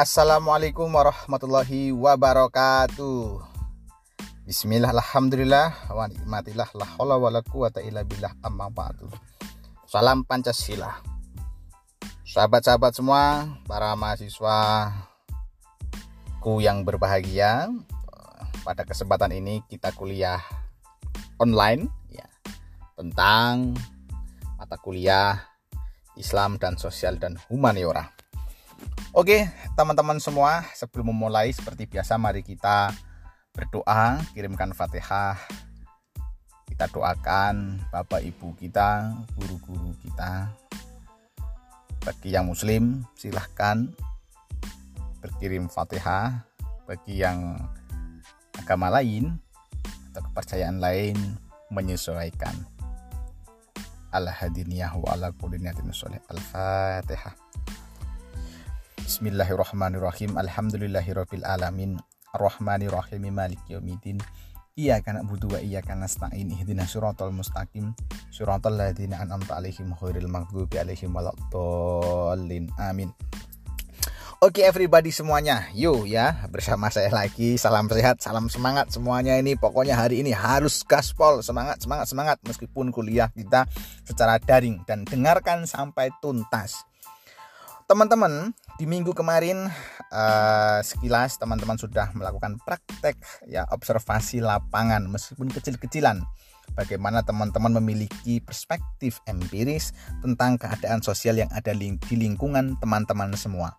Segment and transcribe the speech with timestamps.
[0.00, 3.36] Assalamualaikum warahmatullahi wabarakatuh.
[4.48, 9.12] Bismillah, alhamdulillah, wa nikmatillah, la haula wa la quwata illa billah, amma ba'du.
[9.84, 11.04] Salam Pancasila.
[12.24, 14.88] Sahabat-sahabat semua, para mahasiswa
[16.40, 17.68] ku yang berbahagia,
[18.64, 20.40] pada kesempatan ini kita kuliah
[21.36, 22.24] online ya
[22.96, 23.76] tentang
[24.56, 25.44] mata kuliah
[26.16, 28.19] Islam dan Sosial dan Humaniora.
[29.10, 29.42] Oke,
[29.74, 32.94] teman-teman semua, sebelum memulai seperti biasa mari kita
[33.50, 35.34] berdoa, kirimkan Fatihah.
[36.70, 40.54] Kita doakan Bapak Ibu kita, guru-guru kita.
[42.06, 43.90] Bagi yang muslim, silahkan
[45.18, 46.46] berkirim Fatihah.
[46.86, 47.58] Bagi yang
[48.62, 49.42] agama lain
[50.14, 51.18] atau kepercayaan lain
[51.74, 52.54] menyesuaikan.
[54.14, 57.49] Al-hadiniyah wa ala Al-Fatihah.
[59.10, 60.38] Bismillahirrahmanirrahim.
[60.38, 61.98] Alhamdulillahirabbil alamin.
[62.30, 64.22] Arrahmanirrahim maliki yaumiddin.
[64.78, 66.46] Iyyaka na'budu wa iyyaka nasta'in.
[66.54, 67.90] Ihdinas siratal mustaqim.
[68.30, 72.70] Siratal ladzina an'amta 'alaihim ghairil maghdubi 'alaihim waladdallin.
[72.78, 73.10] Amin.
[74.38, 77.58] Oke okay, everybody semuanya, yuk ya bersama saya lagi.
[77.58, 79.58] Salam sehat, salam semangat semuanya ini.
[79.58, 83.66] Pokoknya hari ini harus gaspol, semangat, semangat, semangat meskipun kuliah kita
[84.06, 86.86] secara daring dan dengarkan sampai tuntas.
[87.90, 89.66] Teman-teman, di minggu kemarin
[90.14, 93.18] uh, sekilas teman-teman sudah melakukan praktek
[93.50, 96.22] ya observasi lapangan meskipun kecil-kecilan
[96.78, 99.90] bagaimana teman-teman memiliki perspektif empiris
[100.22, 103.74] tentang keadaan sosial yang ada di lingkungan teman-teman semua.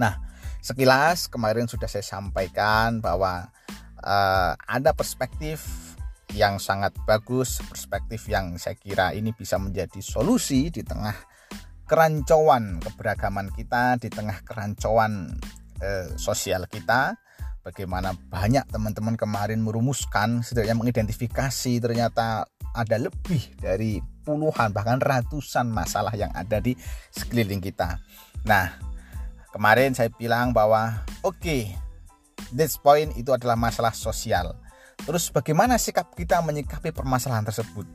[0.00, 0.24] Nah,
[0.64, 3.52] sekilas kemarin sudah saya sampaikan bahwa
[4.00, 5.60] uh, ada perspektif
[6.32, 11.33] yang sangat bagus, perspektif yang saya kira ini bisa menjadi solusi di tengah
[11.84, 15.36] kerancuan keberagaman kita di tengah kerancuan
[15.84, 17.16] eh, sosial kita
[17.64, 22.44] bagaimana banyak teman-teman kemarin merumuskan setidaknya mengidentifikasi ternyata
[22.74, 26.76] ada lebih dari puluhan bahkan ratusan masalah yang ada di
[27.12, 28.00] sekeliling kita.
[28.44, 28.76] Nah,
[29.54, 31.72] kemarin saya bilang bahwa oke, okay,
[32.52, 34.58] this point itu adalah masalah sosial.
[35.04, 37.86] Terus bagaimana sikap kita menyikapi permasalahan tersebut?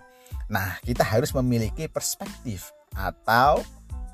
[0.50, 3.62] Nah, kita harus memiliki perspektif atau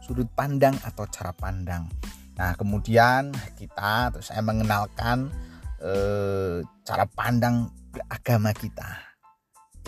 [0.05, 1.89] sudut pandang atau cara pandang.
[2.37, 5.33] Nah, kemudian kita terus saya mengenalkan
[5.81, 7.73] eh, cara pandang
[8.07, 9.01] agama kita.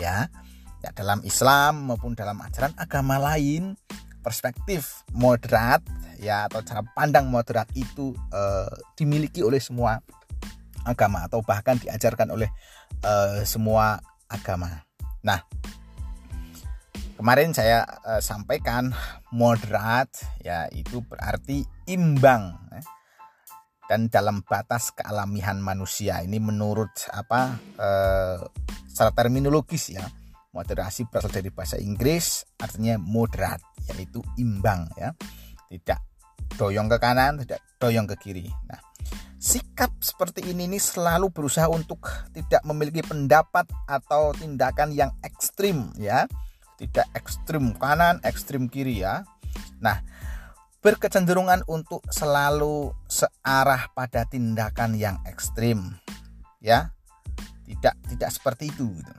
[0.02, 0.26] Ya.
[0.78, 3.74] Ya dalam Islam maupun dalam ajaran agama lain
[4.22, 5.82] perspektif moderat
[6.22, 10.02] ya atau cara pandang moderat itu eh, dimiliki oleh semua
[10.86, 12.50] agama atau bahkan diajarkan oleh
[13.02, 13.98] eh, semua
[14.30, 14.86] agama.
[15.22, 15.42] Nah,
[17.18, 18.94] Kemarin saya uh, sampaikan
[19.34, 20.06] moderat
[20.38, 22.78] ya itu berarti imbang ya.
[23.90, 28.38] dan dalam batas kealamian manusia ini menurut apa uh,
[28.86, 30.06] secara terminologis ya.
[30.54, 33.58] Moderasi berasal dari bahasa Inggris artinya moderat
[33.90, 35.10] yaitu imbang ya.
[35.66, 35.98] Tidak
[36.54, 38.46] doyong ke kanan tidak doyong ke kiri.
[38.70, 38.78] Nah
[39.42, 46.30] sikap seperti ini ini selalu berusaha untuk tidak memiliki pendapat atau tindakan yang ekstrim ya
[46.78, 49.26] tidak ekstrim kanan, ekstrim kiri ya.
[49.82, 50.00] Nah,
[50.78, 55.98] berkecenderungan untuk selalu searah pada tindakan yang ekstrim
[56.62, 56.94] ya.
[57.68, 59.12] Tidak tidak seperti itu gitu.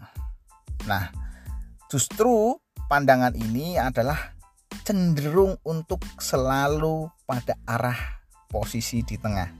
[0.89, 1.11] Nah,
[1.91, 2.57] justru
[2.89, 4.33] pandangan ini adalah
[4.81, 9.53] cenderung untuk selalu pada arah posisi di tengah.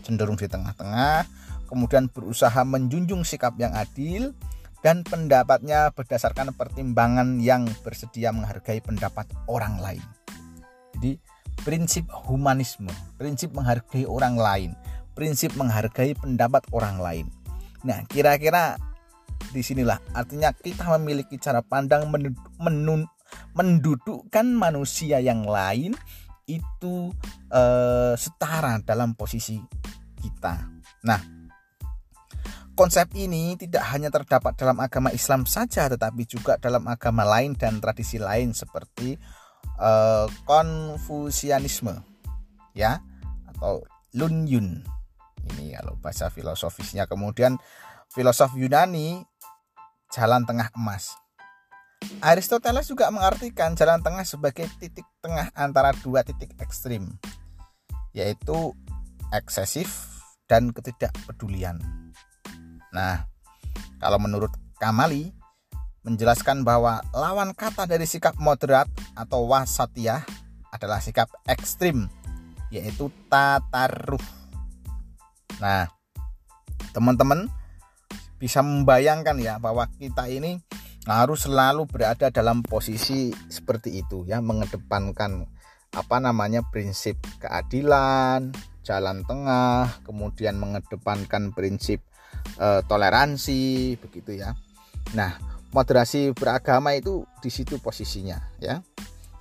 [0.00, 1.28] Cenderung di tengah-tengah,
[1.68, 4.32] kemudian berusaha menjunjung sikap yang adil,
[4.80, 10.04] dan pendapatnya berdasarkan pertimbangan yang bersedia menghargai pendapat orang lain.
[10.96, 11.20] Jadi
[11.60, 12.88] prinsip humanisme,
[13.20, 14.70] prinsip menghargai orang lain,
[15.12, 17.26] prinsip menghargai pendapat orang lain.
[17.84, 18.80] Nah, kira-kira
[19.52, 22.08] di sinilah artinya kita memiliki cara pandang
[23.56, 25.96] mendudukkan manusia yang lain
[26.44, 27.12] itu
[27.52, 29.60] eh, setara dalam posisi
[30.20, 30.60] kita.
[31.06, 31.39] Nah,
[32.80, 37.76] Konsep ini tidak hanya terdapat dalam agama Islam saja, tetapi juga dalam agama lain dan
[37.76, 39.20] tradisi lain seperti
[39.76, 42.00] uh, Konfusianisme,
[42.72, 43.04] ya,
[43.52, 43.84] atau
[44.16, 44.80] Lunyun.
[45.44, 47.04] Ini kalau bahasa filosofisnya.
[47.04, 47.60] Kemudian
[48.16, 49.28] filosof Yunani
[50.08, 51.12] jalan tengah emas.
[52.24, 57.12] Aristoteles juga mengartikan jalan tengah sebagai titik tengah antara dua titik ekstrim,
[58.16, 58.72] yaitu
[59.36, 60.08] eksesif
[60.48, 61.76] dan ketidakpedulian.
[62.90, 63.26] Nah,
[64.02, 64.50] kalau menurut
[64.80, 65.30] Kamali
[66.02, 70.24] menjelaskan bahwa lawan kata dari sikap moderat atau wasatiyah
[70.72, 72.08] adalah sikap ekstrim
[72.72, 74.22] yaitu tataruh.
[75.60, 75.90] Nah,
[76.94, 77.50] teman-teman
[78.40, 80.62] bisa membayangkan ya bahwa kita ini
[81.04, 85.44] harus selalu berada dalam posisi seperti itu ya, mengedepankan
[85.90, 88.54] apa namanya prinsip keadilan,
[88.86, 92.00] jalan tengah, kemudian mengedepankan prinsip
[92.60, 94.52] e, toleransi begitu ya.
[95.16, 95.40] Nah,
[95.72, 98.84] moderasi beragama itu di situ posisinya ya.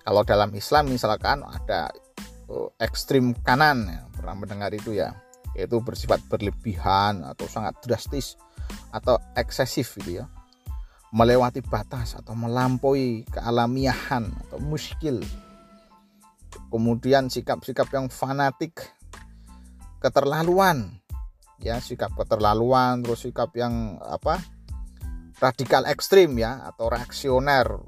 [0.08, 1.92] Kalau dalam Islam misalkan ada
[2.48, 5.14] oh, ekstrim kanan ya, pernah mendengar itu ya,
[5.54, 8.40] yaitu bersifat berlebihan atau sangat drastis
[8.90, 10.26] atau eksesif gitu ya.
[11.10, 15.22] Melewati batas atau melampaui kealamiahan atau muskil.
[16.70, 18.78] Kemudian sikap-sikap yang fanatik,
[19.98, 21.02] keterlaluan,
[21.60, 24.40] ya sikap keterlaluan, terus sikap yang apa
[25.40, 27.80] radikal ekstrim ya atau reaksioner.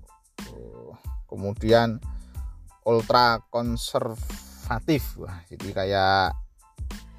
[1.27, 1.95] Kemudian
[2.83, 5.15] ultra konservatif
[5.47, 6.35] jadi kayak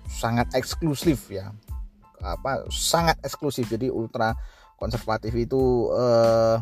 [0.09, 1.53] sangat eksklusif ya.
[2.21, 3.69] Apa sangat eksklusif.
[3.69, 4.37] Jadi ultra
[4.77, 6.57] konservatif itu eh,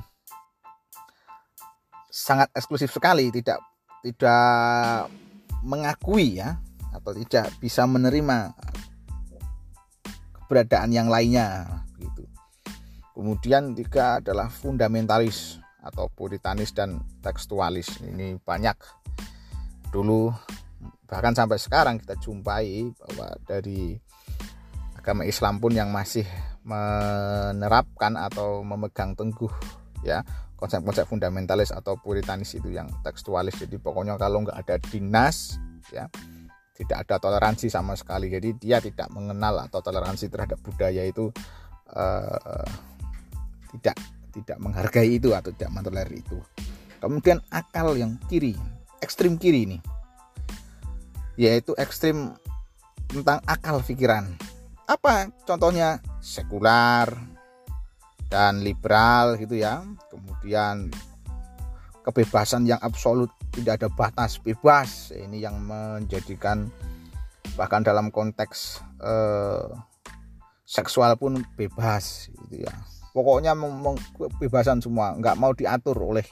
[2.11, 3.31] sangat eksklusif sekali.
[3.31, 3.59] Tidak
[4.07, 5.11] tidak
[5.63, 6.57] mengakui ya
[6.91, 8.57] atau tidak bisa menerima
[10.51, 11.63] keberadaan yang lainnya
[12.03, 12.27] gitu.
[13.15, 18.03] Kemudian tiga adalah fundamentalis atau puritanis dan tekstualis.
[18.03, 18.75] Ini banyak.
[19.95, 20.27] Dulu
[21.07, 23.95] bahkan sampai sekarang kita jumpai bahwa dari
[24.99, 26.27] agama Islam pun yang masih
[26.67, 29.55] menerapkan atau memegang teguh
[30.03, 30.27] ya
[30.59, 33.55] konsep-konsep fundamentalis atau puritanis itu yang tekstualis.
[33.55, 35.63] Jadi pokoknya kalau nggak ada dinas
[35.95, 36.11] ya
[36.81, 41.29] tidak ada toleransi sama sekali jadi dia tidak mengenal atau toleransi terhadap budaya itu
[41.93, 42.65] uh,
[43.77, 43.97] tidak
[44.31, 46.39] tidak menghargai itu atau tidak mentolerir itu.
[47.03, 48.55] Kemudian akal yang kiri,
[49.03, 49.79] ekstrim kiri ini,
[51.35, 52.35] yaitu ekstrim
[53.11, 54.31] tentang akal pikiran.
[54.87, 56.03] Apa contohnya?
[56.21, 57.09] Sekular
[58.29, 59.83] dan liberal gitu ya.
[60.13, 60.93] Kemudian
[62.05, 65.11] kebebasan yang absolut tidak ada batas bebas.
[65.15, 66.71] Ini yang menjadikan
[67.59, 69.67] bahkan dalam konteks eh,
[70.67, 72.75] seksual pun bebas gitu ya.
[73.11, 73.59] Pokoknya
[74.15, 76.27] kebebasan semua nggak mau diatur oleh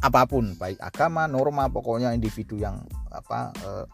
[0.00, 3.86] apa pun baik agama norma pokoknya individu yang apa eh,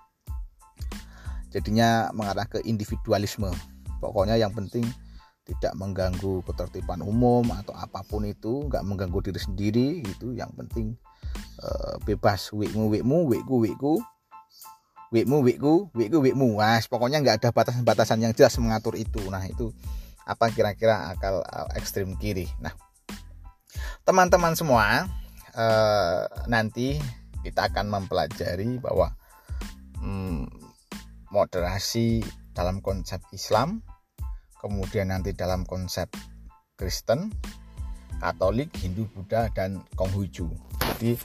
[1.51, 3.51] jadinya mengarah ke individualisme.
[3.99, 4.83] Pokoknya yang penting
[5.43, 10.35] tidak mengganggu ketertiban umum atau apa pun itu nggak mengganggu diri sendiri gitu.
[10.35, 10.87] Yang penting
[11.63, 13.95] eh, bebas wikmu wikmu wikku wikku
[15.13, 19.21] wikmu wikku wikku wikmu mas pokoknya nggak ada batasan-batasan yang jelas mengatur itu.
[19.29, 19.73] Nah itu
[20.27, 22.47] apa kira-kira akal uh, ekstrim kiri.
[22.63, 22.75] Nah,
[24.07, 25.07] teman-teman semua,
[25.55, 26.99] uh, nanti
[27.43, 29.15] kita akan mempelajari bahwa
[29.99, 30.47] hmm,
[31.35, 32.23] moderasi
[32.55, 33.83] dalam konsep Islam,
[34.63, 36.07] kemudian nanti dalam konsep
[36.79, 37.35] Kristen,
[38.19, 40.51] Katolik, Hindu, Buddha, dan Konghucu.
[40.97, 41.17] Jadi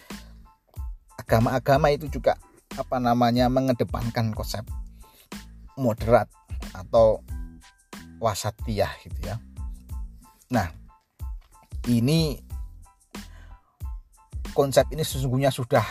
[1.17, 2.37] agama-agama itu juga
[2.77, 4.63] apa namanya mengedepankan konsep
[5.75, 6.29] moderat
[6.73, 7.21] atau
[8.21, 9.35] wasatiyah gitu ya.
[10.53, 10.71] Nah,
[11.89, 12.39] ini
[14.53, 15.85] konsep ini sesungguhnya sudah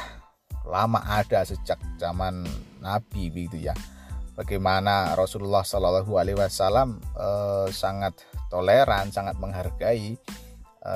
[0.67, 2.43] lama ada sejak zaman
[2.83, 3.75] Nabi begitu ya.
[4.37, 8.21] Bagaimana Rasulullah Shallallahu Alaihi Wasallam eh, sangat
[8.53, 10.19] toleran, sangat menghargai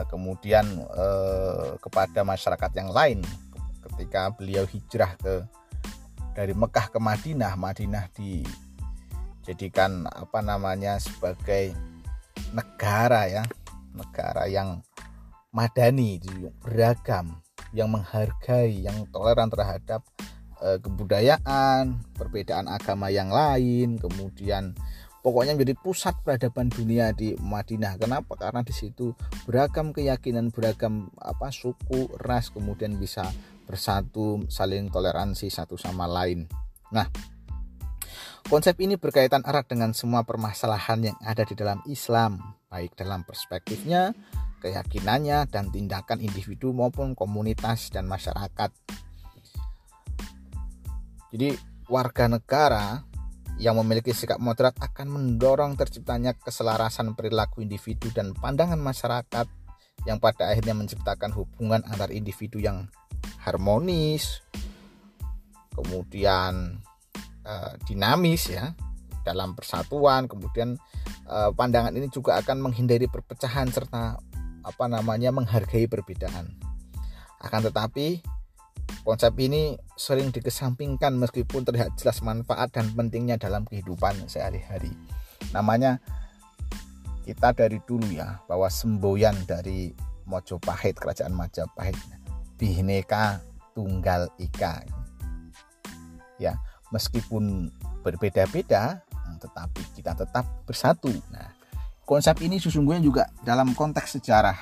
[0.07, 3.21] kemudian eh, kepada masyarakat yang lain.
[3.81, 5.45] Ketika beliau hijrah ke
[6.37, 8.45] dari Mekah ke Madinah, Madinah di
[9.43, 11.75] jadikan apa namanya sebagai
[12.55, 13.45] negara ya.
[13.91, 14.87] Negara yang
[15.51, 16.23] madani
[16.63, 17.43] beragam
[17.75, 20.07] yang menghargai yang toleran terhadap
[20.63, 24.75] e, kebudayaan perbedaan agama yang lain kemudian
[25.21, 28.01] pokoknya menjadi pusat peradaban dunia di Madinah.
[28.01, 28.37] Kenapa?
[28.37, 29.13] Karena di situ
[29.45, 33.29] beragam keyakinan beragam apa suku ras kemudian bisa
[33.69, 36.49] bersatu saling toleransi satu sama lain.
[36.91, 37.07] Nah
[38.51, 44.11] Konsep ini berkaitan erat dengan semua permasalahan yang ada di dalam Islam, baik dalam perspektifnya,
[44.59, 48.75] keyakinannya, dan tindakan individu maupun komunitas dan masyarakat.
[51.31, 51.55] Jadi,
[51.87, 53.07] warga negara
[53.61, 59.47] yang memiliki sikap moderat akan mendorong terciptanya keselarasan perilaku individu dan pandangan masyarakat
[60.09, 62.89] yang pada akhirnya menciptakan hubungan antar individu yang
[63.45, 64.41] harmonis,
[65.77, 66.81] kemudian
[67.45, 68.73] uh, dinamis ya
[69.21, 70.81] dalam persatuan kemudian
[71.29, 74.17] uh, pandangan ini juga akan menghindari perpecahan serta
[74.65, 76.57] apa namanya menghargai perbedaan.
[77.41, 78.25] Akan tetapi
[79.03, 84.93] konsep ini sering dikesampingkan meskipun terlihat jelas manfaat dan pentingnya dalam kehidupan sehari-hari.
[85.57, 85.99] Namanya
[87.25, 89.93] kita dari dulu ya bahwa semboyan dari
[90.29, 91.99] Mojopahit kerajaan Majapahit.
[92.61, 93.41] Bihneka
[93.73, 94.85] Tunggal Ika.
[96.37, 96.61] Ya
[96.93, 97.73] meskipun
[98.05, 99.01] berbeda-beda
[99.41, 101.09] tetapi kita tetap bersatu.
[101.33, 101.49] Nah
[102.05, 104.59] konsep ini sesungguhnya juga dalam konteks sejarah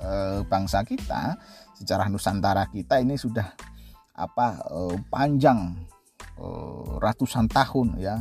[0.00, 0.10] e,
[0.48, 1.38] bangsa kita
[1.80, 3.56] sejarah Nusantara kita ini sudah
[4.14, 5.72] apa e, panjang
[6.36, 6.46] e,
[7.00, 8.20] ratusan tahun ya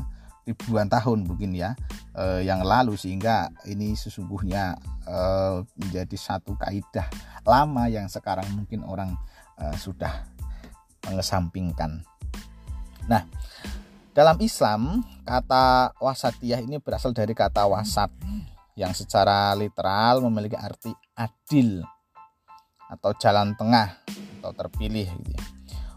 [0.50, 1.78] ribuan tahun mungkin ya
[2.18, 4.74] eh, yang lalu sehingga ini sesungguhnya
[5.06, 7.06] eh, menjadi satu kaidah
[7.46, 9.14] lama yang sekarang mungkin orang
[9.62, 10.26] eh, sudah
[11.06, 12.02] mengesampingkan.
[13.06, 13.24] Nah,
[14.18, 18.10] dalam Islam kata wasatiyah ini berasal dari kata wasat
[18.74, 21.86] yang secara literal memiliki arti adil
[22.90, 24.02] atau jalan tengah
[24.42, 25.44] atau terpilih gitu ya.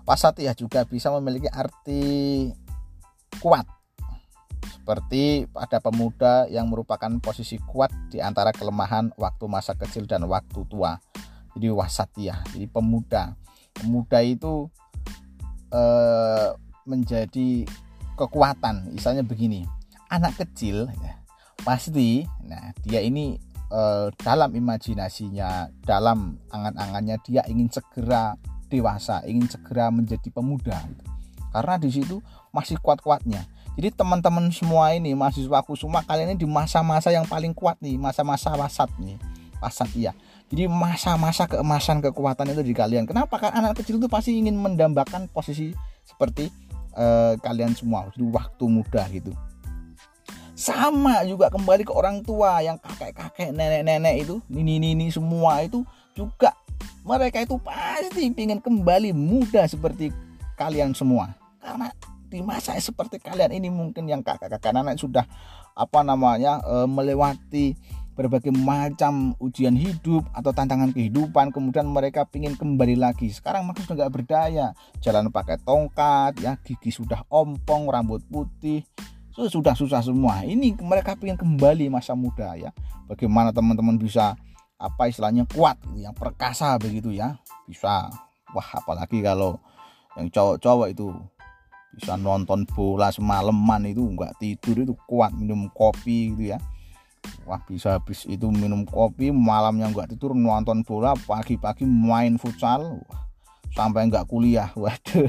[0.04, 2.50] Wasatiyah juga bisa memiliki arti
[3.40, 3.64] kuat
[4.82, 10.66] seperti pada pemuda yang merupakan posisi kuat di antara kelemahan waktu masa kecil dan waktu
[10.66, 10.99] tua.
[11.54, 13.38] Jadi wasatiyah, jadi pemuda.
[13.78, 14.66] Pemuda itu
[15.70, 16.50] eh,
[16.82, 17.62] menjadi
[18.18, 18.90] kekuatan.
[18.90, 19.62] Misalnya begini,
[20.11, 21.14] anak kecil ya,
[21.62, 23.38] pasti, nah dia ini
[23.73, 28.37] eh, dalam imajinasinya, dalam angan-angannya dia ingin segera
[28.69, 30.76] dewasa, ingin segera menjadi pemuda.
[31.52, 32.21] Karena di situ
[32.52, 37.81] masih kuat-kuatnya jadi teman-teman semua ini mahasiswaku semua kalian ini di masa-masa yang paling kuat
[37.81, 39.17] nih, masa-masa wasat nih.
[39.64, 40.12] Wasat iya.
[40.52, 43.09] Jadi masa-masa keemasan kekuatan itu di kalian.
[43.09, 43.41] Kenapa?
[43.41, 45.73] Karena anak kecil itu pasti ingin mendambakan posisi
[46.05, 46.52] seperti
[46.93, 49.33] uh, kalian semua, waktu muda gitu.
[50.62, 55.83] Sama juga kembali ke orang tua yang kakek-kakek, nenek-nenek itu, nini-nini semua itu
[56.14, 56.54] juga.
[57.02, 60.14] Mereka itu pasti ingin kembali muda seperti
[60.54, 61.35] kalian semua.
[61.59, 61.90] Karena
[62.31, 65.26] di masa seperti kalian ini mungkin yang kakak-kakak anak sudah
[65.75, 67.75] apa namanya e, melewati
[68.14, 73.35] berbagai macam ujian hidup atau tantangan kehidupan kemudian mereka ingin kembali lagi.
[73.35, 74.71] Sekarang mereka sudah nggak berdaya.
[75.02, 78.87] Jalan pakai tongkat ya gigi sudah ompong rambut putih
[79.33, 80.45] sudah susah semua.
[80.45, 82.71] Ini mereka ingin kembali masa muda ya.
[83.09, 84.37] Bagaimana teman-teman bisa
[84.77, 87.39] apa istilahnya kuat yang perkasa begitu ya.
[87.65, 88.12] Bisa.
[88.53, 89.57] Wah apalagi kalau
[90.21, 91.09] yang cowok-cowok itu
[91.93, 96.59] bisa nonton bola semalaman itu nggak tidur itu kuat minum kopi gitu ya.
[97.49, 103.01] Wah bisa habis itu minum kopi malamnya nggak tidur nonton bola pagi-pagi main futsal.
[103.09, 103.32] Wah,
[103.73, 105.29] sampai nggak kuliah waduh.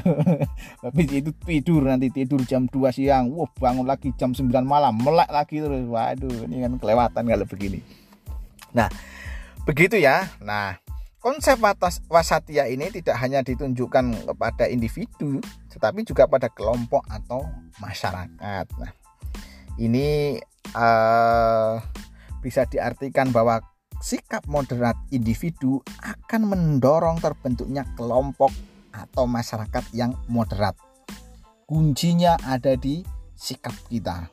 [0.83, 3.31] Habis itu tidur nanti tidur jam 2 siang.
[3.33, 5.87] Wah bangun lagi jam 9 malam melek lagi terus.
[5.87, 7.79] Waduh ini kan kelewatan kalau begini.
[8.75, 8.91] Nah
[9.63, 10.27] begitu ya.
[10.43, 10.83] Nah
[11.23, 11.55] Konsep
[12.11, 15.39] wasatia ini tidak hanya ditunjukkan kepada individu,
[15.71, 17.47] tetapi juga pada kelompok atau
[17.79, 18.67] masyarakat.
[18.75, 18.91] Nah,
[19.79, 20.35] ini
[20.75, 21.79] uh,
[22.43, 23.63] bisa diartikan bahwa
[24.03, 28.51] sikap moderat individu akan mendorong terbentuknya kelompok
[28.91, 30.75] atau masyarakat yang moderat.
[31.63, 33.07] Kuncinya ada di
[33.39, 34.27] sikap kita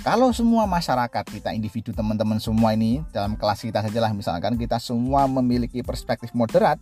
[0.00, 4.80] kalau semua masyarakat kita individu teman-teman semua ini dalam kelas kita saja lah misalkan kita
[4.80, 6.80] semua memiliki perspektif moderat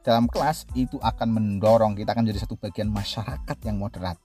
[0.00, 4.16] dalam kelas itu akan mendorong kita akan jadi satu bagian masyarakat yang moderat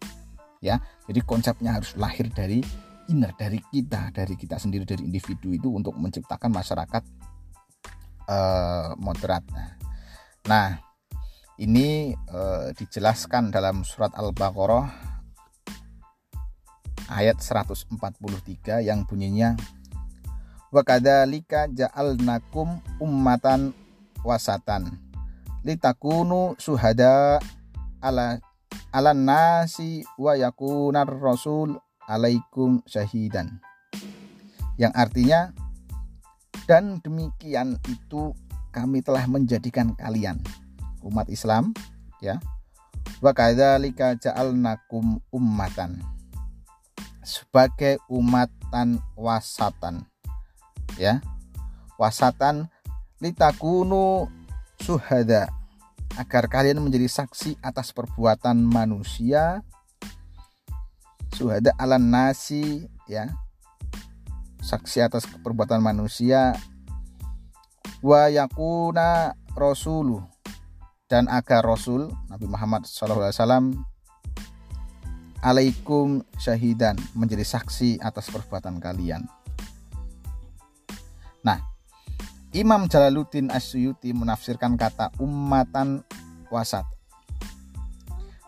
[0.63, 0.79] ya
[1.11, 2.63] jadi konsepnya harus lahir dari
[3.11, 7.03] inner dari kita dari kita sendiri dari individu itu untuk menciptakan masyarakat
[8.31, 9.43] uh, moderat.
[9.51, 9.75] Nah,
[10.47, 10.67] nah
[11.59, 14.87] ini uh, dijelaskan dalam surat al-baqarah
[17.11, 19.59] ayat 143 yang bunyinya
[20.71, 23.75] wa kadzalika ja'alnakum ummatan
[24.23, 24.95] wasatan
[25.61, 27.37] litakunu suhada
[28.01, 28.41] ala
[28.89, 31.77] ala nasi wa yakunar rasul
[32.09, 33.61] alaikum syahidan.
[34.75, 35.39] Yang artinya
[36.69, 38.35] dan demikian itu
[38.71, 40.39] kami telah menjadikan kalian
[41.03, 41.75] umat Islam
[42.23, 42.39] ya.
[43.21, 46.01] Wa kadzalika ja'alnakum ummatan
[47.21, 50.05] sebagai umatan wasatan
[50.97, 51.21] ya.
[51.97, 52.65] Wasatan
[53.21, 54.25] litakunu
[54.81, 55.53] suhada
[56.17, 59.61] agar kalian menjadi saksi atas perbuatan manusia.
[61.31, 63.31] Suhada ala nasi ya
[64.61, 66.53] saksi atas perbuatan manusia
[68.05, 70.21] wa yakuna rasulu
[71.09, 73.75] dan agar rasul Nabi Muhammad SAW
[75.41, 79.25] alaikum syahidan menjadi saksi atas perbuatan kalian.
[81.41, 81.57] Nah,
[82.53, 86.05] Imam Jalaluddin Asyuyuti menafsirkan kata ummatan
[86.53, 86.85] wasat.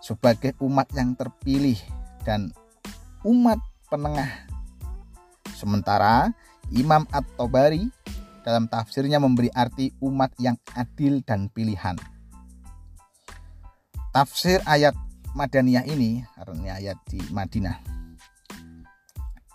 [0.03, 1.79] sebagai umat yang terpilih
[2.27, 2.51] dan
[3.24, 3.55] umat
[3.88, 4.51] penengah.
[5.63, 6.36] Sementara
[6.75, 7.88] Imam At-Tabari
[8.43, 11.96] dalam tafsirnya memberi arti umat yang adil dan pilihan.
[14.12, 14.91] Tafsir ayat
[15.32, 17.79] Madaniyah ini, karena ayat di Madinah,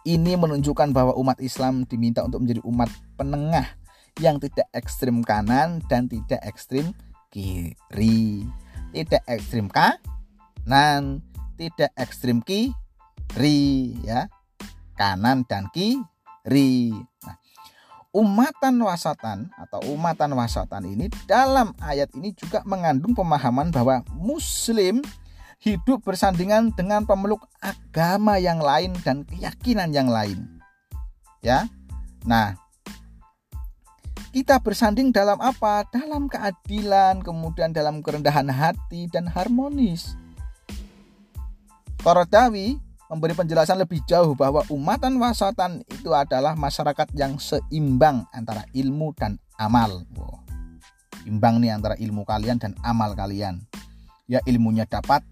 [0.08, 3.68] ini menunjukkan bahwa umat Islam diminta untuk menjadi umat penengah
[4.18, 6.96] yang tidak ekstrim kanan dan tidak ekstrim
[7.30, 8.48] kiri.
[8.90, 11.22] Tidak ekstrim kanan,
[11.60, 14.32] tidak ekstrim kiri ya.
[14.98, 16.90] Kanan dan kiri.
[17.22, 17.36] Nah,
[18.10, 24.98] umatan wasatan atau umatan wasatan ini dalam ayat ini juga mengandung pemahaman bahwa muslim
[25.62, 30.58] hidup bersandingan dengan pemeluk agama yang lain dan keyakinan yang lain.
[31.42, 31.70] Ya.
[32.26, 32.58] Nah,
[34.30, 35.82] kita bersanding dalam apa?
[35.90, 40.14] Dalam keadilan, kemudian dalam kerendahan hati dan harmonis.
[41.98, 42.78] Korodawi
[43.08, 49.40] memberi penjelasan lebih jauh bahwa umatan wasatan itu adalah masyarakat yang seimbang antara ilmu dan
[49.56, 50.04] amal.
[50.14, 50.44] Wow.
[51.24, 53.60] Imbang nih antara ilmu kalian dan amal kalian.
[54.28, 55.24] Ya ilmunya dapat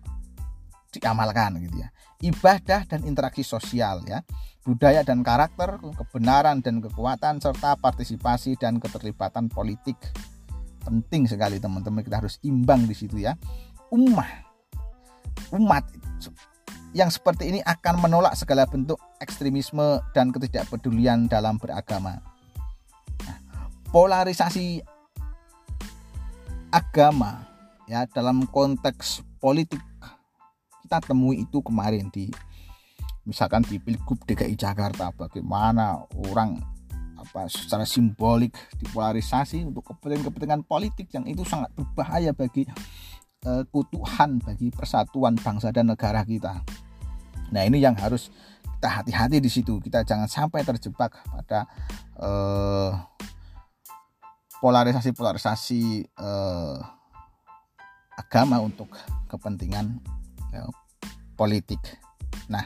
[0.93, 1.89] diamalkan gitu ya.
[2.25, 4.25] Ibadah dan interaksi sosial ya
[4.67, 9.95] budaya dan karakter, kebenaran dan kekuatan, serta partisipasi dan keterlibatan politik.
[10.83, 13.39] Penting sekali teman-teman, kita harus imbang di situ ya.
[13.95, 14.27] Umat,
[15.55, 15.87] umat
[16.97, 22.25] yang seperti ini akan menolak segala bentuk ekstremisme dan ketidakpedulian dalam beragama.
[23.21, 23.39] Nah,
[23.93, 24.81] polarisasi
[26.73, 27.45] agama
[27.85, 29.79] ya dalam konteks politik
[30.89, 32.33] kita temui itu kemarin di
[33.29, 36.01] misalkan di Pilgub DKI Jakarta bagaimana
[36.33, 36.57] orang
[37.21, 42.65] apa secara simbolik dipolarisasi untuk kepentingan-kepentingan politik yang itu sangat berbahaya bagi
[43.45, 46.63] uh, kutuhan bagi persatuan bangsa dan negara kita.
[47.51, 48.31] Nah, ini yang harus
[48.77, 49.79] kita hati-hati di situ.
[49.81, 51.65] Kita jangan sampai terjebak pada
[52.21, 52.93] uh,
[54.61, 56.79] polarisasi-polarisasi uh,
[58.17, 58.93] agama untuk
[59.29, 60.01] kepentingan
[60.57, 60.71] uh,
[61.37, 61.81] politik.
[62.49, 62.65] Nah,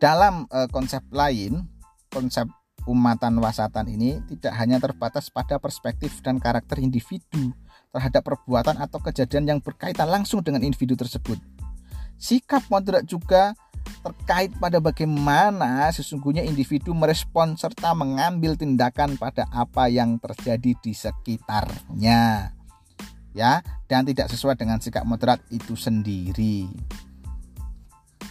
[0.00, 1.64] dalam uh, konsep lain,
[2.12, 2.48] konsep
[2.84, 7.56] umatan wasatan ini tidak hanya terbatas pada perspektif dan karakter individu
[7.94, 11.40] terhadap perbuatan atau kejadian yang berkaitan langsung dengan individu tersebut.
[12.24, 13.52] Sikap moderat juga
[14.00, 22.48] terkait pada bagaimana sesungguhnya individu merespon serta mengambil tindakan pada apa yang terjadi di sekitarnya.
[23.36, 23.60] Ya,
[23.90, 26.64] dan tidak sesuai dengan sikap moderat itu sendiri.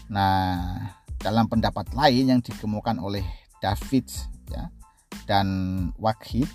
[0.10, 0.74] Nah,
[1.22, 3.22] dalam pendapat lain yang dikemukakan oleh
[3.62, 4.10] David
[4.48, 4.72] ya,
[5.30, 5.48] dan
[6.00, 6.48] Wakhid,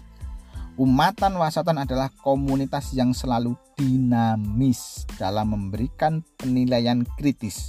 [0.79, 7.67] umatan wasatan adalah komunitas yang selalu dinamis dalam memberikan penilaian kritis.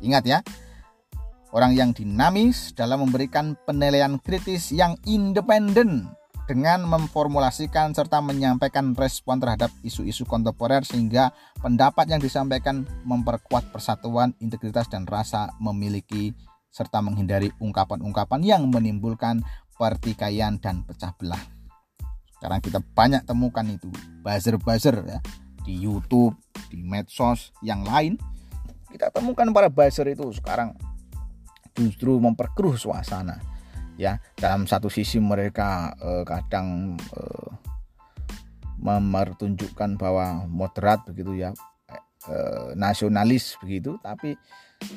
[0.00, 0.38] Ingat ya,
[1.52, 6.08] orang yang dinamis dalam memberikan penilaian kritis yang independen
[6.44, 14.88] dengan memformulasikan serta menyampaikan respon terhadap isu-isu kontemporer sehingga pendapat yang disampaikan memperkuat persatuan, integritas
[14.88, 16.36] dan rasa memiliki
[16.68, 19.40] serta menghindari ungkapan-ungkapan yang menimbulkan
[19.78, 21.53] pertikaian dan pecah belah.
[22.44, 23.88] Sekarang kita banyak temukan itu.
[24.20, 25.24] Buzzer-buzzer ya.
[25.64, 26.36] Di YouTube,
[26.68, 28.20] di medsos yang lain.
[28.92, 30.76] Kita temukan para buzzer itu sekarang
[31.72, 33.40] justru memperkeruh suasana
[33.96, 34.20] ya.
[34.36, 37.50] Dalam satu sisi mereka eh, kadang eh,
[38.76, 41.56] mempertunjukkan bahwa moderat begitu ya
[42.28, 44.36] eh, nasionalis begitu tapi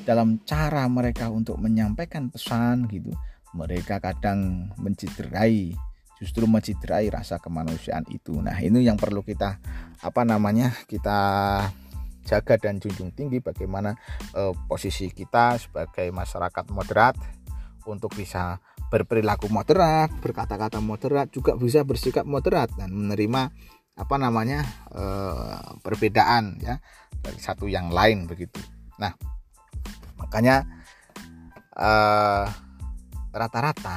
[0.04, 3.08] dalam cara mereka untuk menyampaikan pesan gitu
[3.56, 5.72] mereka kadang menciderai
[6.18, 9.58] justru menciderai rasa kemanusiaan itu nah ini yang perlu kita
[10.02, 11.18] apa namanya kita
[12.28, 13.96] jaga dan junjung tinggi bagaimana
[14.36, 17.16] eh, posisi kita sebagai masyarakat moderat
[17.88, 23.52] untuk bisa berperilaku moderat, berkata-kata moderat, juga bisa bersikap moderat dan menerima
[23.98, 24.62] apa namanya
[24.94, 25.04] e,
[25.82, 26.78] perbedaan ya
[27.20, 28.62] dari satu yang lain begitu.
[28.96, 29.12] Nah,
[30.16, 30.64] makanya
[31.74, 32.46] rata eh,
[33.34, 33.96] rata-rata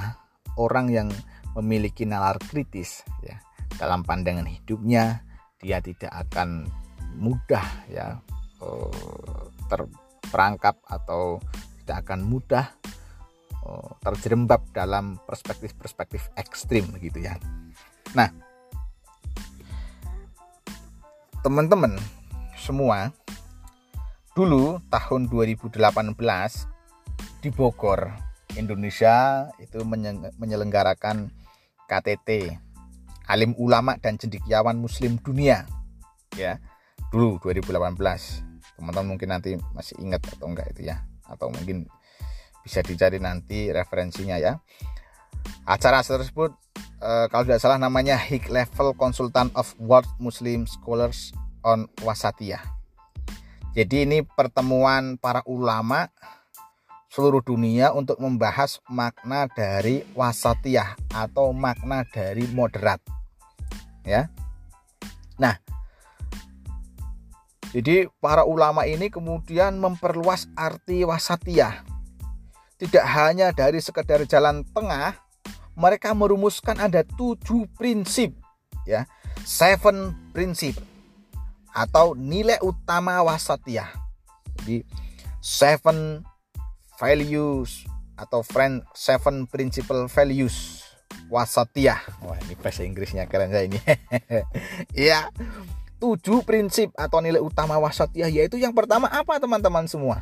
[0.59, 1.09] orang yang
[1.59, 3.39] memiliki nalar kritis ya
[3.75, 5.25] dalam pandangan hidupnya
[5.59, 6.67] dia tidak akan
[7.17, 8.19] mudah ya
[8.61, 8.67] e,
[9.67, 11.43] terperangkap atau
[11.83, 12.71] tidak akan mudah
[13.61, 17.37] Oh, terjerembab dalam perspektif-perspektif ekstrim gitu ya.
[18.17, 18.33] Nah,
[21.45, 21.93] teman-teman
[22.57, 23.13] semua,
[24.33, 25.77] dulu tahun 2018
[27.45, 28.09] di Bogor,
[28.57, 29.85] Indonesia itu
[30.41, 31.29] menyelenggarakan
[31.91, 32.55] KTT
[33.27, 35.67] Alim Ulama dan Cendikiawan Muslim Dunia.
[36.39, 36.63] Ya
[37.11, 37.99] dulu 2018
[38.79, 41.03] teman-teman mungkin nanti masih ingat atau enggak itu ya.
[41.27, 41.91] Atau mungkin
[42.63, 44.63] bisa dicari nanti referensinya ya.
[45.67, 46.55] Acara tersebut
[47.03, 51.35] uh, kalau tidak salah namanya High Level Consultant of World Muslim Scholars
[51.67, 52.61] on Wasatiyah.
[53.71, 56.11] Jadi ini pertemuan para ulama
[57.11, 63.03] seluruh dunia untuk membahas makna dari wasatiyah atau makna dari moderat.
[64.07, 64.31] Ya.
[65.35, 65.59] Nah
[67.75, 71.83] jadi para ulama ini kemudian memperluas arti wasatiyah.
[72.79, 75.19] Tidak hanya dari sekedar jalan tengah
[75.75, 78.35] mereka merumuskan ada tujuh prinsip
[78.87, 79.03] ya.
[79.43, 80.79] Seven prinsip
[81.75, 83.91] atau nilai utama wasatiyah.
[84.63, 84.87] Jadi
[85.43, 86.27] seven
[87.01, 90.85] values atau friend seven principal values
[91.33, 91.97] wasatiyah.
[92.21, 93.81] Wah, ini bahasa Inggrisnya keren saya ini.
[94.93, 95.25] Iya.
[96.01, 100.17] tujuh prinsip atau nilai utama wasatiyah yaitu yang pertama apa teman-teman semua?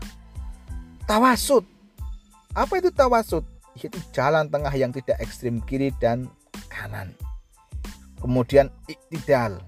[1.07, 1.63] Tawasud.
[2.51, 3.47] Apa itu tawasud?
[3.79, 6.27] Yaitu jalan tengah yang tidak ekstrim kiri dan
[6.67, 7.15] kanan.
[8.19, 9.63] Kemudian iktidal,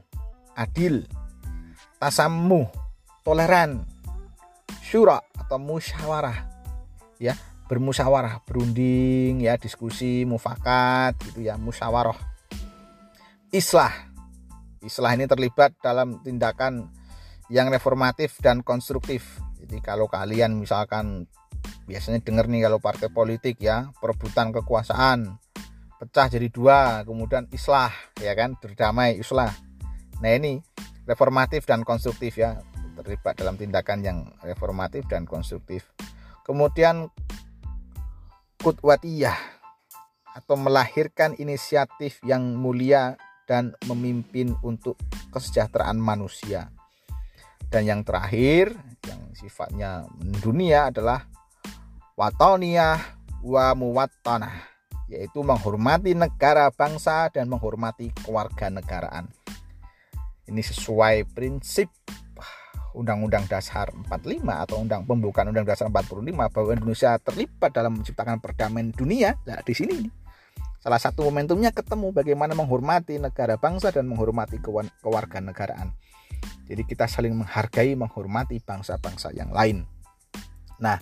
[0.59, 1.07] adil,
[2.03, 2.67] tasamuh,
[3.23, 3.87] toleran,
[4.83, 6.50] syura atau musyawarah,
[7.21, 7.37] ya
[7.69, 12.17] bermusyawarah berunding ya diskusi mufakat gitu ya musyawarah
[13.53, 13.91] islah.
[14.81, 16.89] Islah ini terlibat dalam tindakan
[17.53, 19.37] yang reformatif dan konstruktif.
[19.61, 21.29] Jadi kalau kalian misalkan
[21.85, 25.37] biasanya dengar nih kalau partai politik ya perebutan kekuasaan
[26.01, 29.53] pecah jadi dua kemudian islah ya kan berdamai islah.
[30.17, 30.57] Nah ini
[31.05, 32.57] reformatif dan konstruktif ya
[32.97, 35.93] terlibat dalam tindakan yang reformatif dan konstruktif
[36.41, 37.09] Kemudian
[38.61, 39.37] kutwatiyah
[40.31, 44.95] atau melahirkan inisiatif yang mulia dan memimpin untuk
[45.33, 46.71] kesejahteraan manusia.
[47.71, 48.75] Dan yang terakhir
[49.07, 50.07] yang sifatnya
[50.43, 51.23] dunia adalah
[52.19, 52.99] watoniyah
[53.41, 54.71] wa muwattanah
[55.11, 59.27] yaitu menghormati negara bangsa dan menghormati keluarga negaraan.
[60.47, 61.91] Ini sesuai prinsip
[62.91, 68.91] Undang-Undang Dasar 45 atau Undang Pembukaan Undang Dasar 45 bahwa Indonesia terlibat dalam menciptakan perdamaian
[68.91, 69.39] dunia.
[69.47, 70.07] Nah, di sini
[70.81, 74.59] salah satu momentumnya ketemu bagaimana menghormati negara bangsa dan menghormati
[74.99, 75.93] kewarganegaraan.
[76.67, 79.83] Jadi kita saling menghargai, menghormati bangsa-bangsa yang lain.
[80.81, 80.97] Nah,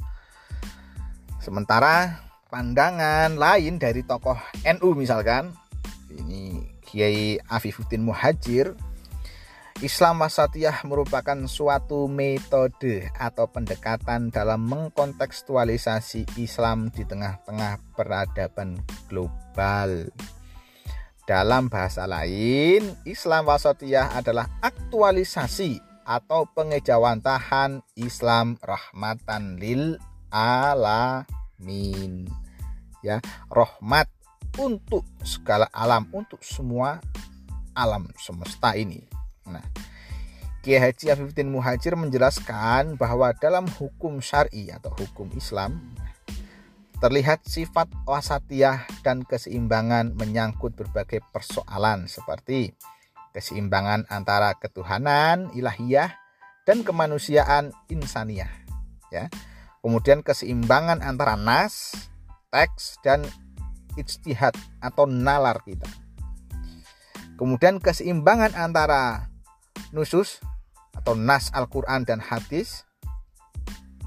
[1.40, 5.54] sementara pandangan lain dari tokoh NU misalkan,
[6.12, 8.74] ini Kiai Afifuddin Muhajir
[9.80, 20.12] Islam Wasatiyah merupakan suatu metode atau pendekatan dalam mengkontekstualisasi Islam di tengah-tengah peradaban global.
[21.24, 29.96] Dalam bahasa lain, Islam Wasatiyah adalah aktualisasi atau pengejawantahan Islam rahmatan lil
[30.28, 32.28] alamin.
[33.00, 34.12] Ya, rahmat
[34.60, 37.00] untuk segala alam, untuk semua
[37.72, 39.19] alam semesta ini.
[39.50, 39.66] Nah,
[40.60, 45.80] Kiai Haji Afifuddin Muhajir menjelaskan bahwa dalam hukum syari atau hukum Islam
[47.00, 52.76] terlihat sifat wasatiyah dan keseimbangan menyangkut berbagai persoalan seperti
[53.32, 56.12] keseimbangan antara ketuhanan ilahiyah
[56.68, 58.52] dan kemanusiaan insaniah
[59.16, 59.32] ya.
[59.80, 61.96] Kemudian keseimbangan antara nas,
[62.52, 63.24] teks dan
[63.96, 64.52] ijtihad
[64.84, 65.88] atau nalar kita.
[67.40, 69.32] Kemudian keseimbangan antara
[69.96, 70.42] nusus
[70.96, 72.84] atau nas Al-Quran dan hadis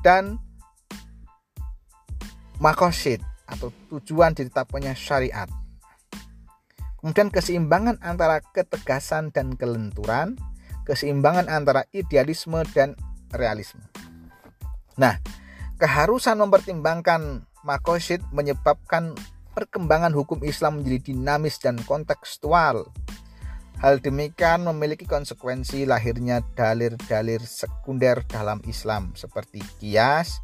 [0.02, 0.38] dan
[2.58, 5.50] makosid atau tujuan ditetapkannya syariat.
[7.02, 10.38] Kemudian keseimbangan antara ketegasan dan kelenturan,
[10.86, 12.94] keseimbangan antara idealisme dan
[13.34, 13.82] realisme.
[14.94, 15.18] Nah,
[15.82, 19.18] keharusan mempertimbangkan makosid menyebabkan
[19.50, 22.86] perkembangan hukum Islam menjadi dinamis dan kontekstual
[23.82, 30.38] Hal demikian memiliki konsekuensi lahirnya dalil-dalil sekunder dalam Islam seperti kias,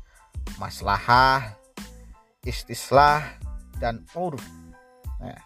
[0.58, 1.54] maslahah,
[2.42, 3.22] istislah,
[3.78, 4.42] dan urf.
[5.22, 5.38] Nah,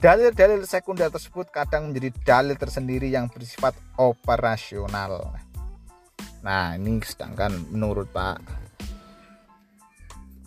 [0.00, 5.36] dalil-dalil sekunder tersebut kadang menjadi dalil tersendiri yang bersifat operasional.
[6.40, 8.40] Nah, ini sedangkan menurut Pak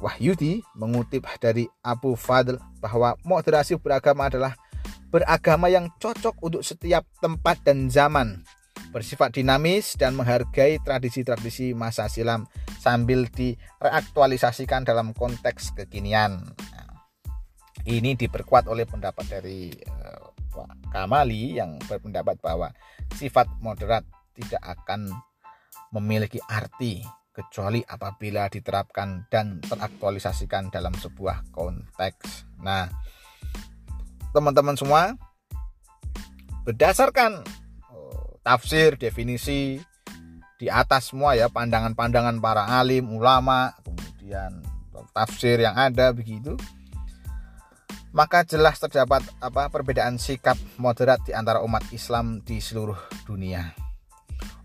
[0.01, 4.57] Wahyudi mengutip dari Abu Fadl bahwa moderasi beragama adalah
[5.09, 8.45] beragama yang cocok untuk setiap tempat dan zaman,
[8.93, 12.45] bersifat dinamis dan menghargai tradisi-tradisi masa silam
[12.81, 16.53] sambil direaktualisasikan dalam konteks kekinian.
[17.89, 19.73] Ini diperkuat oleh pendapat dari
[20.49, 22.69] Pak Kamali yang berpendapat bahwa
[23.13, 24.05] sifat moderat
[24.37, 25.09] tidak akan
[25.93, 32.59] memiliki arti kecuali apabila diterapkan dan teraktualisasikan dalam sebuah konteks.
[32.59, 32.89] Nah,
[34.31, 35.17] teman-teman semua,
[36.67, 37.41] berdasarkan
[37.89, 39.81] oh, tafsir, definisi
[40.59, 44.59] di atas semua ya, pandangan-pandangan para alim, ulama, kemudian
[45.15, 46.59] tafsir yang ada begitu,
[48.11, 53.73] maka jelas terdapat apa perbedaan sikap moderat di antara umat Islam di seluruh dunia.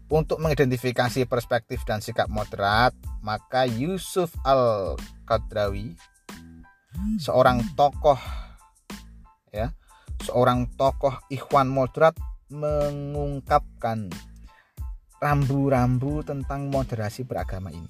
[0.08, 2.92] Untuk mengidentifikasi perspektif dan sikap moderat,
[3.24, 5.96] maka Yusuf Al-Qadrawi
[7.18, 8.20] seorang tokoh
[10.22, 12.14] seorang tokoh ikhwan moderat
[12.52, 14.12] mengungkapkan
[15.18, 17.88] rambu-rambu tentang moderasi beragama ini.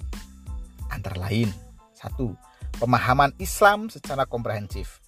[0.88, 1.50] Antara lain,
[1.92, 2.32] satu,
[2.78, 5.02] pemahaman Islam secara komprehensif.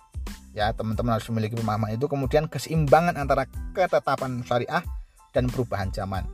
[0.52, 2.08] Ya, teman-teman harus memiliki pemahaman itu.
[2.08, 4.82] Kemudian keseimbangan antara ketetapan syariah
[5.30, 6.24] dan perubahan zaman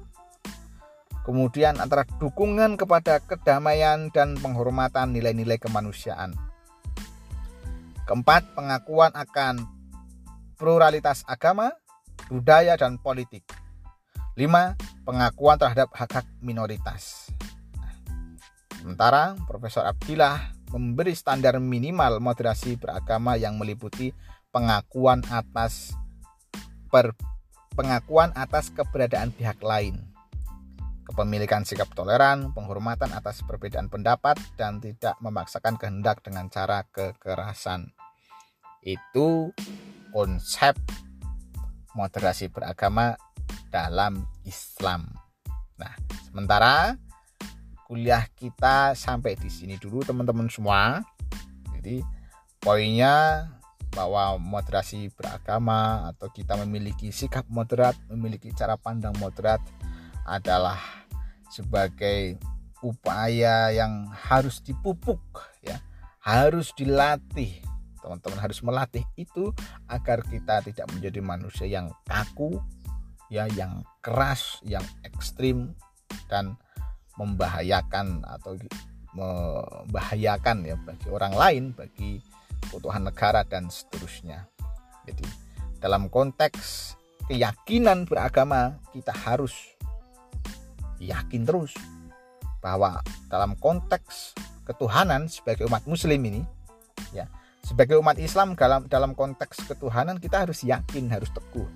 [1.22, 6.34] kemudian antara dukungan kepada kedamaian dan penghormatan nilai-nilai kemanusiaan.
[8.02, 9.62] Keempat, pengakuan akan
[10.62, 11.74] pluralitas agama,
[12.30, 13.42] budaya, dan politik.
[14.38, 17.34] Lima, pengakuan terhadap hak-hak minoritas.
[18.78, 24.14] Sementara Profesor Abdillah memberi standar minimal moderasi beragama yang meliputi
[24.54, 25.98] pengakuan atas
[26.94, 27.18] per,
[27.74, 29.98] pengakuan atas keberadaan pihak lain
[31.02, 37.92] kepemilikan sikap toleran, penghormatan atas perbedaan pendapat, dan tidak memaksakan kehendak dengan cara kekerasan.
[38.80, 39.52] Itu
[40.12, 40.76] konsep
[41.96, 43.16] moderasi beragama
[43.72, 45.08] dalam Islam.
[45.80, 45.92] Nah,
[46.28, 47.00] sementara
[47.88, 51.00] kuliah kita sampai di sini dulu teman-teman semua.
[51.74, 52.04] Jadi
[52.60, 53.48] poinnya
[53.92, 59.60] bahwa moderasi beragama atau kita memiliki sikap moderat, memiliki cara pandang moderat
[60.24, 60.80] adalah
[61.52, 62.40] sebagai
[62.82, 65.20] upaya yang harus dipupuk
[65.62, 65.78] ya
[66.18, 67.62] harus dilatih
[68.02, 69.54] teman-teman harus melatih itu
[69.86, 72.58] agar kita tidak menjadi manusia yang kaku
[73.30, 75.72] ya yang keras yang ekstrim
[76.26, 76.58] dan
[77.16, 78.58] membahayakan atau
[79.14, 82.20] membahayakan ya bagi orang lain bagi
[82.68, 84.48] keutuhan negara dan seterusnya.
[85.06, 85.24] Jadi
[85.78, 86.94] dalam konteks
[87.26, 89.54] keyakinan beragama kita harus
[91.02, 91.74] yakin terus
[92.62, 96.42] bahwa dalam konteks ketuhanan sebagai umat muslim ini
[97.10, 97.26] ya
[97.62, 101.66] sebagai umat Islam dalam dalam konteks ketuhanan kita harus yakin harus teguh.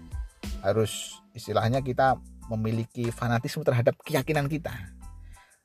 [0.60, 2.18] Harus istilahnya kita
[2.50, 4.70] memiliki fanatisme terhadap keyakinan kita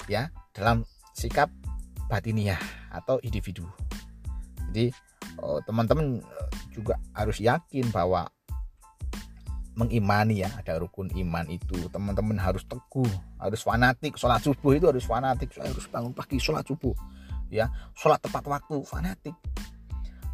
[0.10, 1.50] ya dalam sikap
[2.10, 2.58] batiniah
[2.94, 3.66] atau individu.
[4.70, 4.94] Jadi
[5.42, 6.22] oh, teman-teman
[6.72, 8.30] juga harus yakin bahwa
[9.72, 11.90] mengimani ya ada rukun iman itu.
[11.90, 13.10] Teman-teman harus teguh
[13.42, 14.20] harus fanatik.
[14.22, 15.50] Sholat subuh itu harus fanatik.
[15.58, 16.94] Harus bangun pagi sholat subuh
[17.50, 17.72] ya.
[17.98, 19.36] Sholat tepat waktu fanatik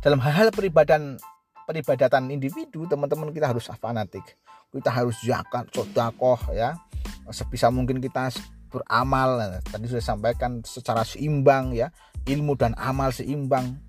[0.02, 1.18] dalam hal-hal peribadan
[1.68, 4.24] peribadatan individu teman-teman kita harus fanatik.
[4.72, 6.78] Kita harus zakat sodakoh ya.
[7.28, 8.32] Sebisa mungkin kita
[8.72, 9.60] beramal.
[9.68, 11.92] Tadi sudah sampaikan secara seimbang ya.
[12.24, 13.80] Ilmu dan amal seimbang.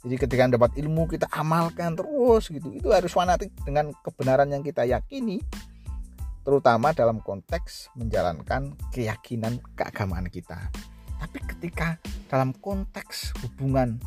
[0.00, 2.70] Jadi ketika dapat ilmu kita amalkan terus gitu.
[2.72, 5.42] Itu harus fanatik dengan kebenaran yang kita yakini
[6.40, 10.72] terutama dalam konteks menjalankan keyakinan keagamaan kita.
[11.20, 12.00] Tapi ketika
[12.32, 14.00] dalam konteks hubungan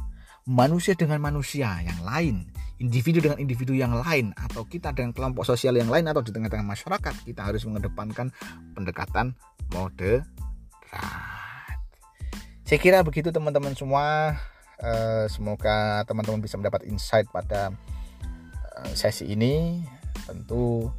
[0.48, 2.48] manusia dengan manusia yang lain,
[2.80, 6.68] individu dengan individu yang lain, atau kita dengan kelompok sosial yang lain, atau di tengah-tengah
[6.68, 8.32] masyarakat, kita harus mengedepankan
[8.76, 9.36] pendekatan
[9.72, 10.28] moderat.
[12.64, 14.36] Saya kira begitu teman-teman semua.
[14.84, 17.72] Eh, semoga teman-teman bisa mendapat insight pada
[18.84, 19.80] uh, sesi ini.
[20.28, 20.92] Tentu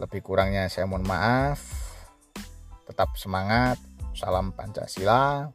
[0.00, 1.60] lebih kurangnya saya mohon maaf.
[2.88, 3.76] Tetap semangat.
[4.12, 5.48] Salam Pancasila.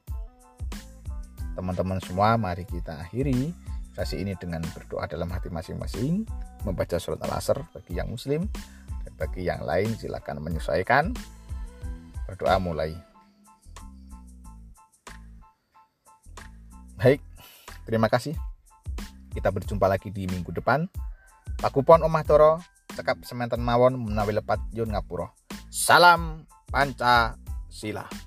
[1.57, 3.49] Teman-teman semua, mari kita akhiri
[3.97, 6.21] sesi ini dengan berdoa dalam hati masing-masing,
[6.61, 8.45] membaca surat al-asr bagi yang muslim
[9.01, 11.17] dan bagi yang lain silakan menyesuaikan.
[12.29, 12.93] Berdoa mulai.
[17.01, 17.21] Baik,
[17.87, 18.35] Terima kasih.
[19.31, 20.91] Kita berjumpa lagi di minggu depan.
[21.63, 22.59] Pakupon Omah Toro,
[22.91, 25.31] cekap semantan mawon menawi lepat yun ngapuro.
[25.71, 28.26] Salam Pancasila.